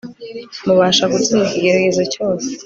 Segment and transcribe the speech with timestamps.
[0.65, 2.47] mubasha gutsinda ikigeragezo cyose